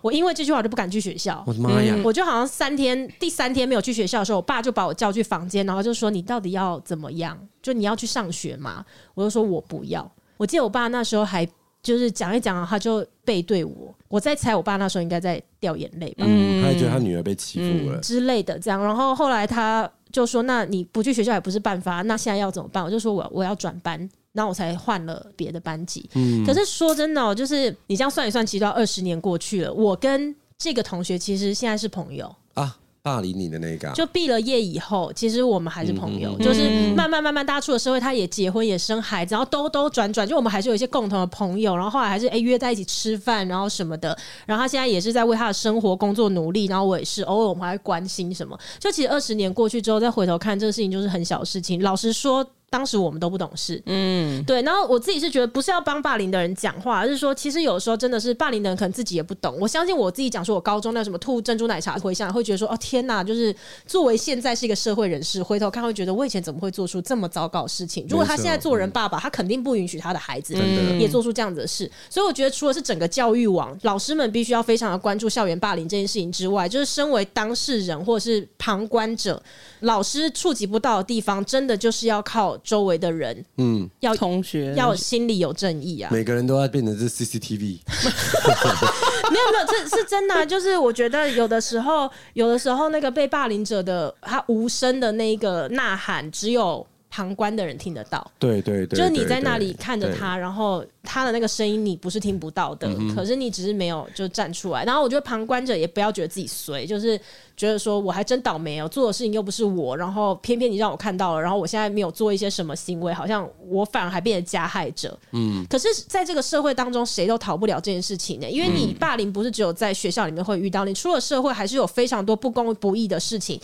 [0.00, 1.44] 我因为这句话我就不敢去学校。
[1.46, 1.96] 我的妈呀！
[2.04, 7.38] 我就好像三天，第三天没有去学校的时候，我爸就把我叫去房间，然后就说：“你到底要怎么样？
[7.62, 11.46] 就你要去上学吗？”我就说：“我不要。”我记得我爸那时候还
[11.82, 13.94] 就是讲一讲，他就背对我。
[14.08, 16.24] 我在猜，我爸那时候应该在掉眼泪吧？
[16.26, 18.82] 嗯，他还觉得他女儿被欺负了、嗯、之类的，这样。
[18.82, 26.08] 然后后来他就说：“那你不去学校也不是办法，那现在要怎么办？”我就说：“我我要转班。”然后我才换了别的班级。
[26.14, 29.72] 嗯，可是说真的，就是你这样算一算，其实都要二十年过去了。
[29.72, 32.76] 我跟这个同学其实现在是朋友啊。
[33.04, 36.36] 霸凌你的那个、啊，就毕了业以后，其实我们还是朋友。
[36.38, 41.74] 嗯、就是慢慢慢慢，大家出了社会，他也结婚也生孩子，然后兜兜转转，就我们还是有一些共同的朋友。
[41.74, 44.16] 然后后来还是哎、欸、约在一起吃饭，然后什么的。
[44.46, 46.66] 然后他现在也是在为他的生活工作努力。
[46.66, 48.56] 然后我也是偶尔我们还会关心什么。
[48.78, 51.82] 就其实二十年过去之后，再回头看这个事情，就是很小的事情。
[51.82, 52.48] 老实说。
[52.72, 54.62] 当时我们都不懂事，嗯，对。
[54.62, 59.54] 然后我自己是觉得，不是要帮霸凌的人讲话，而是说，其实有时候真的是霸凌的人可能自己也不懂。
[59.60, 63.54] 我相信我自己讲说，我高中那什么吐珍珠奶茶，回想会觉得说，哦天哪，就是
[63.86, 68.06] 作为现在是一个社会人士，回头看会觉得，我以前怎么会做出这么糟糕的事情？
[68.08, 70.54] 如果他现在做人爸爸，他肯定不允许他的孩子
[70.98, 71.90] 也做出这样子的事。
[72.08, 79.42] 所以我觉得，除了是整个教育网，老师们必须要非常的关注校园霸凌这件事情之外，就是身为当事人或者是旁观者，
[79.80, 83.44] 老师触及不到的地方，真的就是要靠周围的人。
[83.58, 86.10] 嗯，要同学要心里有正义啊！
[86.12, 87.78] 每个人都要变成是 CCTV，
[89.30, 90.44] 没有没有，这是真的啊。
[90.44, 98.28] 就是我觉得有的时候，有的时候那个被霸凌者的他无声的那个呐喊，只有旁观的人听得到。
[98.38, 100.84] 对对对，就是你在那里看着他，然后。
[101.04, 104.84] 他的那个声音你不是听不到的，嗯、可是你只是没有就站出来。
[104.84, 107.20] 然后我觉得旁观者也不要觉得自己衰，就是
[107.56, 115.18] 觉得说我还真倒霉哦，做的事情又不是我，然后偏偏你让我看到了，然后我现在没有做一些什么行为，好像我反而还变成加害者。
[115.32, 118.48] 嗯，可是在这个社会当中，谁都逃不了这件事情呢？
[118.48, 123.60] 因为你霸凌不是只有在学校里面会遇到，你出了社会还是有非常多不公不义的事情。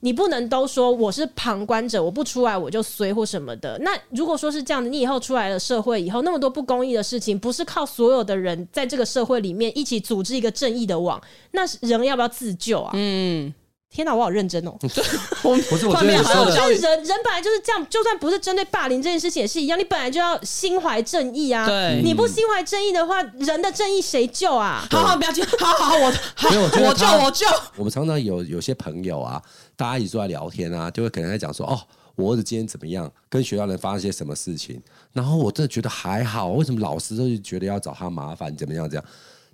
[0.00, 3.76] 你不能都说我是旁观者，我不出来我就随或什么的。
[3.80, 12.92] 那如果说是这样的，你以后出来了社会以后，那么多不公义的事情，不是靠所有的人在这个社会里面一起组织一个正义的网，那人要不要自救啊？
[12.94, 13.52] 嗯，
[13.90, 14.76] 天哪，我好认真哦。
[15.42, 21.66] 我不是，我觉得就是人人本来就是这样，就算不是针对霸凌这件事情也是一样，你本来就要心怀正义啊。
[21.66, 24.86] 对，你不心怀正义的话，人的正义谁救啊？
[24.90, 26.48] 好好，不要急，好好好，我好，
[26.82, 27.46] 我救我救。
[27.76, 29.42] 我们常常有有些朋友啊。
[29.74, 31.80] 大家一起坐在聊天啊，就会可能在讲说，哦，
[32.16, 34.82] 我儿子今天怎么样，跟学校人发生些什么事情。
[35.12, 39.04] 然后我真的觉得还好，为什么老师都觉得要找他麻烦，怎么样这样？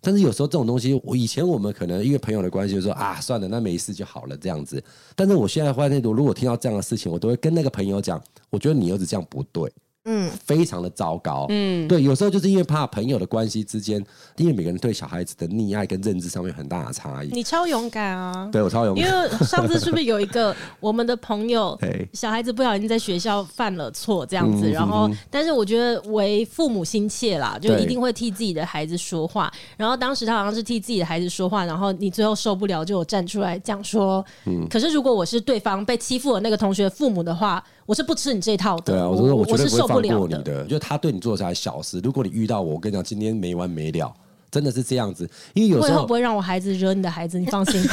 [0.05, 4.83] 但是有时候这种东西，我以前我们可能因为朋友的关系，就说啊，算了，那没事就好了这样子。
[5.17, 9.73] 但是我现在发现，如果听到这样的事情，我都会跟那个朋友讲，我觉得你儿子这样不对。
[10.07, 11.47] 嗯，非常的糟糕。
[11.49, 14.05] 嗯，对，有时候就是因为怕朋友的关系之间，
[14.37, 17.29] 因为每个人对小孩子的溺爱跟认知上面有很大的差异。
[17.33, 18.49] 你超勇敢啊！
[18.53, 19.03] 对，我超勇敢。
[19.03, 21.79] 因为上次是不是有一个 我们的朋友，
[22.13, 29.51] 小孩子不小心在学校犯了错这样子，然后，但是我觉得为父母心切啦，就一定会替自己的孩子说话。
[29.77, 37.65] 然后当时他好像是替自己的孩子说话，然后你最后受不了，就有站出来讲说，嗯，可是如果我是对方被欺负的那个同学父母的话。
[37.87, 38.93] 我是不吃你这套的。
[38.93, 40.63] 对啊，我说我绝对不会放过你的。
[40.63, 42.01] 我觉得他对你做的才小事。
[42.03, 44.15] 如果你遇到我，我跟你讲，今天没完没了，
[44.51, 45.29] 真的是这样子。
[45.53, 47.39] 因为有时候会不会让我孩子惹你的孩子？
[47.39, 47.83] 你放心。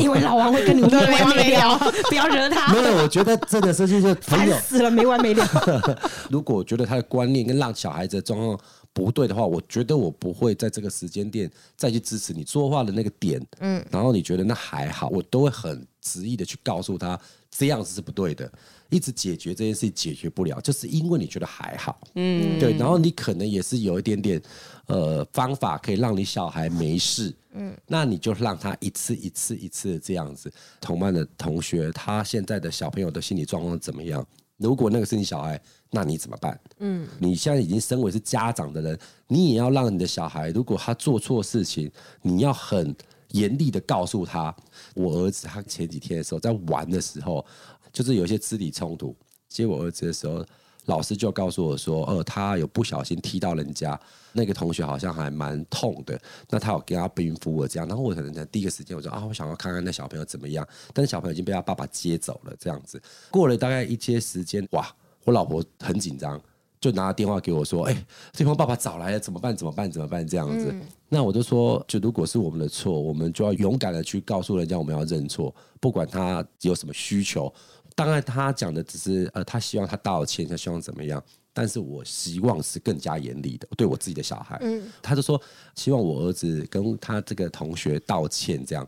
[0.00, 1.78] 因为老王会跟你没完没了，
[2.10, 2.72] 不要惹他。
[2.72, 5.46] 没有，我觉得真的是就是烦死了没完没了。
[6.28, 8.58] 如果我觉得他的观念跟让小孩子的状况
[8.92, 13.40] 不对的话，我觉得我不会在这个时间点再去支持你说话的那个点。
[13.60, 15.86] 嗯，然后你觉得那还好，我都会很。
[16.06, 17.18] 执意的去告诉他
[17.50, 18.50] 这样子是不对的，
[18.90, 24.40] 一直解决这件事情解决不了，就是因为你觉得还好，嗯，对，然后你可能也是有一点点
[24.86, 30.52] 呃方法可以让你小孩没事，嗯，那你就让他一次一次一次的这样子。
[30.80, 34.24] 同班的同学，他现在的小朋友的心理状况怎么样？
[34.58, 36.60] 如果那个是你小孩，那你怎么办？
[36.78, 41.90] 嗯，你现在已经身为是家长的人，你也要让你的小孩，如果他做错事情，
[42.22, 42.94] 你要很。
[43.30, 44.54] 严厉的告诉他，
[44.96, 47.44] 我儿子他前几天的时候在玩的时候，
[47.92, 49.14] 就是有一些肢体冲突。
[49.48, 50.44] 接我儿子的时候，
[50.86, 53.98] 老师就告诉我说，呃，他有不小心踢到人家，
[54.32, 56.18] 那个同学好像还蛮痛的。
[56.48, 57.86] 那他有跟他冰敷了这样。
[57.86, 60.66] 然后我可能在第一个时间我说啊，我想要看看那小朋友怎么样。
[60.94, 63.00] 但是小朋友已经被他爸爸接走了，这样子。
[63.30, 64.90] 过了大概一些时间，哇，
[65.24, 66.40] 我老婆很紧张。
[66.86, 69.56] 就拿电话给我说：“哎、欸，对方爸爸找来了，怎么办？
[69.56, 69.90] 怎么办？
[69.90, 70.24] 怎么办？
[70.26, 70.68] 这样子。
[70.70, 77.52] 嗯”那我就说：“就如果是我们的错，我们就要勇敢的去告诉人家我们要认错，不管他有什么需求。
[77.96, 81.20] 当然，他讲的只是呃，他希望他道歉，他希望怎么样。
[81.52, 84.58] 但是我希望是更加严厉的对我自己的小孩。
[84.60, 85.40] 嗯，他就说
[85.74, 88.86] 希望我儿子跟他这个同学道歉，这样。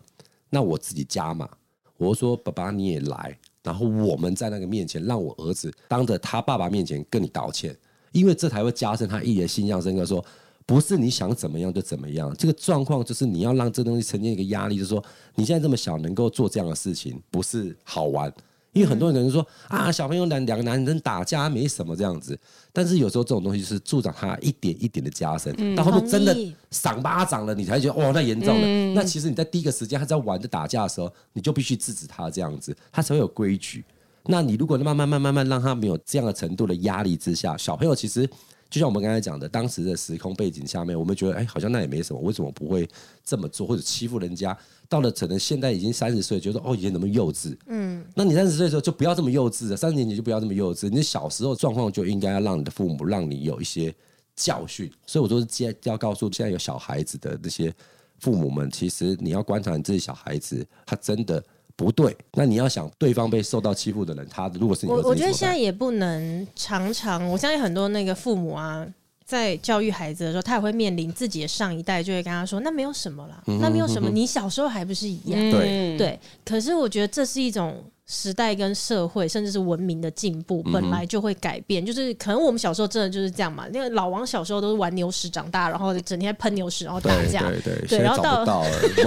[0.51, 1.49] 那我自己加嘛，
[1.97, 7.75] 我说爸爸你也来，然后我们在那个面前，让我儿子当着他爸爸面前跟你道歉，
[8.13, 10.25] 因为这才会加深他一点心象深刻，说
[10.67, 15.03] 不是你想怎么样就怎么样，这个状况就是你要让这东西呈现一个压力，就是说
[15.35, 18.33] 你现在这么小能够做这样的事情，不是好玩。
[18.75, 22.39] 因为很多人可能说啊，小朋友两两个男人打架没什么这样子，
[22.71, 26.37] 但是有时候这种东西是助长他一点一点的加深，到后面真的
[26.71, 28.95] 赏巴掌了，你才觉得哦，那严重了。
[28.95, 33.83] 那其实你在第一个时间他在玩着打架的时候，你就必须制止他这样子，他才会有规矩。
[34.29, 38.29] 那你如果慢慢慢慢慢让他没有这样的程度的压力之下，小朋友其实。
[38.71, 42.87] 就像我们刚才讲的，当时的时空背景下面，我们觉得，哎，好像那也没什么，为什么不会
[43.25, 44.55] 这么做，或者欺负人家？
[44.91, 47.57] 到了可能现在已经三十岁，觉得哦，以前怎么幼稚？
[47.69, 50.91] 嗯，那你三十岁的时候就不要这么幼稚了，三十年前就不要这么幼稚。
[50.91, 53.91] 你小时候状况就应该要让你的父母让你有一些
[54.37, 54.93] 教训。
[55.07, 57.75] 所以我说，接要告诉现在有小孩子的那些
[58.21, 61.43] 父母们，其实你要观察你自己小孩子，他真的。
[61.79, 68.85] 不对，那你要想对方被受到欺负的人，他如果是你，我我觉得现在也不能常常，我相信很多那个父母啊，
[69.25, 75.39] 在教育孩子的时候，他也会面临自己的上一代就会跟他说，那没有什么啦，那没有什么，你小时候还不是一样？
[75.53, 77.81] 对，可是我觉得这是一种。
[78.11, 81.85] 时代跟社会，甚至是文明的进步，本来就会改变。
[81.85, 83.69] 嗯、就是可能我们小时候真的就是这样嘛。
[83.69, 87.43] 因为老王小时候都是玩牛屎长大，然后整天喷牛屎，然后打架。
[87.43, 87.89] 对对对。
[87.89, 88.65] 对，然后到了，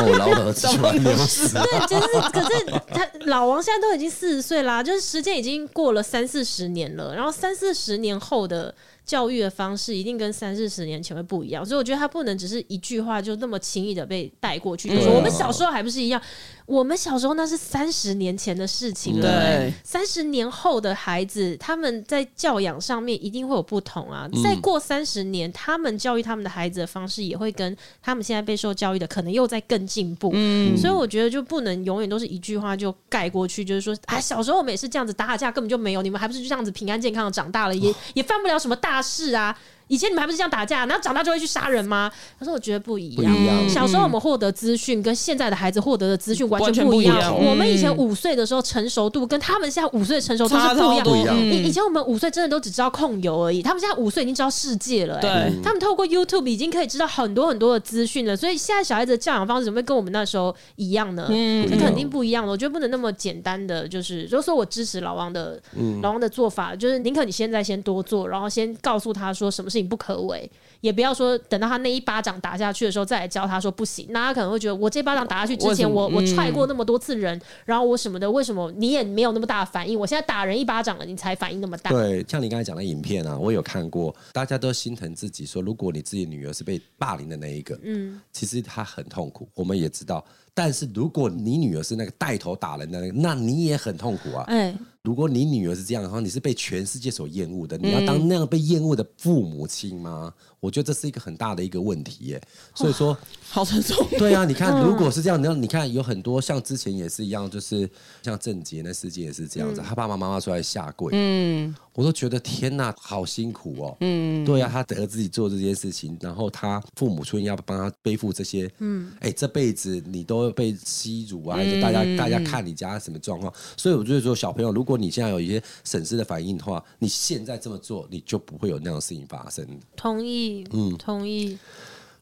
[0.08, 1.50] 我老的儿子玩牛屎。
[1.58, 7.16] 对，就是可是他老王现在都已经四十岁啦，就是时间已经过了三四十年了。
[7.16, 8.74] 然后三四十年后的
[9.06, 11.66] 教育的方式，一定跟三四十年前会不一样。
[11.66, 16.22] 所以我觉得他不能只是一句话就那么轻易的被带过去，就说我们小时候还不是一样。
[16.68, 24.30] 我们小时候那是三十年前的事情了，对，三十年后的孩子，他们在教养上面一定会有不同啊。
[24.32, 30.32] 嗯、再过三十年，他们教育他们的孩子的方式也会跟他们现在被受教育的可能又在更进步。
[30.34, 39.58] 嗯，所以我觉得就不能永远都是一句话就盖过去，就是说，哎，小时候我们也是这样子打打架，根本就没有，你们还不是就这样子平安健康的长大了，也也犯不了什么大大事啊。
[39.92, 42.10] 以前你们还不是这样打架，然后长大就会去杀人吗？
[42.40, 43.70] 可是我觉得不一样。
[43.70, 47.38] 小时候我们获得资讯跟现在的孩子获得的资讯完全不一样。
[47.38, 51.38] 我们以前五岁的时候成熟度跟他们现在五岁成熟度是不一样。
[51.38, 55.22] 以、嗯、以前我们五岁真的都只知道控油而已，他们现在五岁已经知道世界了、欸。
[55.22, 58.34] 对，他们透过 YouTube 已经可以知道很多很多的资讯了。
[58.34, 61.28] 所以现在小孩子的教养方式怎么会跟我们那时候一样呢？
[61.30, 62.52] 嗯，肯定不一样了。
[62.54, 70.50] 我觉得不能那么简单的，就是就是说我支持老王的，嗯、老王的做法，就是宁可你现在先多做，然后先告诉他说什么事情不可为。
[70.82, 80.00] 也不要说等到他那一巴掌打下去的时候再来教他说不行，那他可能会觉得我这巴掌打下去之前我我踹过那么多次人，然后我什么的，为什么你也没有那么大的反应？
[80.00, 81.92] 我现在打人一巴掌了，你才反应那么大？
[81.92, 90.26] 对，像你刚才讲的影片啊，我有看过，大家都心疼自己，说如果你自己女儿是被霸凌的那一个，嗯，其实她很痛苦，我们也知道。
[90.54, 94.44] 但是如果你女儿是那个带头打人的那个，那你也很痛苦啊。
[94.48, 100.32] 哎，如果你女儿是这样的话，你是被全世界所厌恶的，你要当那样被厌恶的父母亲吗？
[100.62, 102.42] 我觉得这是一个很大的一个问题耶。
[102.74, 103.18] 所以说，
[103.50, 104.08] 好沉重。
[104.18, 107.90] 对啊，你看，如果是这样，你要你看有很多像之前也是一样，就是
[108.22, 111.12] 像郑杰那事件也是这样子，他爸爸妈妈出来下跪。
[111.14, 111.76] 嗯。
[111.94, 113.98] 我都觉得天哪，好辛苦哦。
[114.00, 118.72] 嗯，对呀、啊，他得自己做这件事情，然后他父母亲要帮他背负这些。
[118.78, 123.54] 嗯，哎，这辈子你都被欺辱啊，就大家大家看你家什么状况。
[123.76, 129.68] 所以我就是说，小朋友，如果你现在有一些审视的反应的话，你现在这么做，你就不会有那样的事情发生。
[129.98, 131.58] 同意，嗯，同意。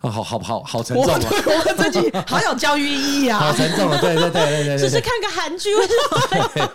[0.02, 1.20] 哦，好好好好沉重啊！
[1.46, 3.38] 我自己好有教育意义啊！
[3.38, 4.00] 好沉重啊！
[4.00, 5.94] 对对对对对，只是看个韩剧为什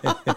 [0.02, 0.36] 么？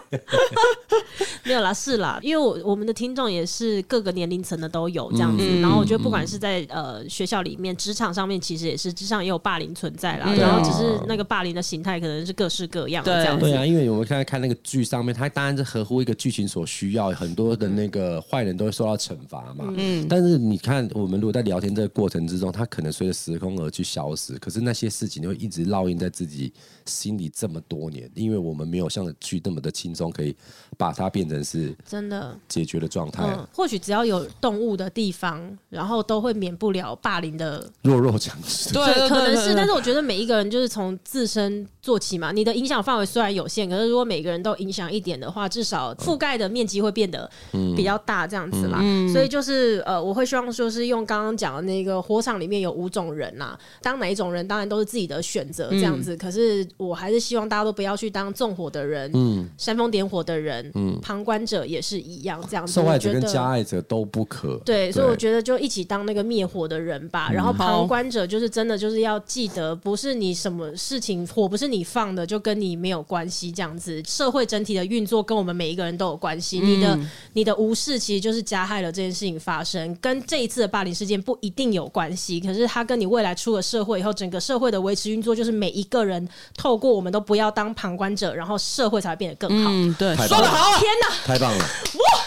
[1.44, 5.44] 没有啦，是啦，因为我我们的听众也是各个年龄层的都有这样子。
[5.46, 10.24] 嗯、然后我觉得不管是在呃学校里面、职场上面，其实也是职场也有霸凌存在啦。
[10.26, 13.44] 嗯、然后只是那个霸凌的形态可能是各式各样的这样子。
[13.44, 19.66] 对啊，因为我们现在看那个剧上面，它当然是合乎一个剧情所需要，很多的那个坏人都会受到惩罚嘛。
[19.76, 20.06] 嗯。
[20.08, 22.66] 但是你看，我们如果在聊天这个过程之中，他。
[22.78, 26.52] 可能随着时空而去消失，可是那些事情会一直烙印在自己
[26.86, 30.36] 心里这么多年，因为我们没有像剧那么的轻松，可以
[30.78, 33.24] 把它变成是真的解决的状态。
[33.24, 38.70] 嗯，或许只要有动物的地方，然后都会免不了霸凌的弱肉强食。
[38.78, 42.30] 对，可能是，但是我觉得每一个人就是从自身做起嘛。
[42.30, 47.28] 你的影响范围虽然有限，可是如果每个人都影响一点的话，至少覆盖的面积会变得
[47.76, 48.78] 比较大，这样子啦。
[48.80, 52.68] 嗯，所以就是呃，我会希望说是用刚刚讲的那个火场里面有。
[52.68, 56.14] 有五种人呐、啊，当哪一种人当然都是自己的选择这样子。
[56.14, 62.72] 嗯、可是我还是希望大家都不要去当纵火的人，嗯，煽风点火的人，，嗯，旁观者也是一样，这样子。
[62.72, 64.60] 受害者跟加害者都不可。
[64.64, 67.30] 对，所以我觉得就一起当那个灭火的人吧。
[67.32, 73.50] 然后旁观者就是真的就是要记得，不是你什么事情火不是你放的，就跟你没有关系。
[73.52, 76.60] 这样子，社会整体的运作跟我们每一个人都有关系。
[76.60, 76.98] 你的
[77.32, 82.40] 你的无视其实就是加害了这件事情发生，跟这一次的霸凌事件不一定有关系。
[82.40, 89.70] 可是它跟你未来出了社会以后，整个社会的维持运作，就是每一个人透过我们都不要当旁观者，然后社会才会变得更好。
[89.72, 92.20] 嗯，对，说的好，天哪，太棒了，哇，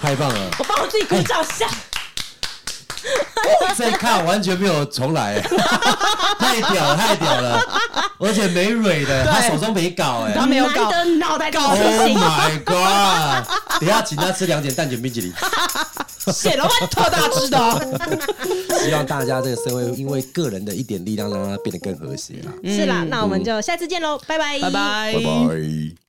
[0.00, 1.68] 太棒了，我帮我自己鼓掌下。
[3.76, 5.40] 这一看完全没有重来，
[6.38, 7.60] 太屌了，太屌了，
[8.20, 10.88] 而且没蕊的，他手中没搞，哎，他没有搞，
[11.18, 11.70] 脑袋搞。
[11.70, 13.80] Oh my god！
[13.80, 15.32] 等下请他吃两点蛋卷冰淇淋，
[16.32, 18.78] 显得我特大只的。
[18.84, 22.52] 希望大家这个社会因为个人的一点力量，让它变得更和谐啦。
[22.64, 25.92] 是啦，那我们就下次见喽，拜拜，拜拜，拜拜。